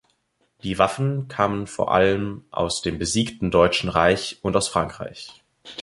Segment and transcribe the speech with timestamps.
[0.63, 5.43] Die Waffen kamen vor allem aus dem besiegten Deutschen Reich und aus Frankreich.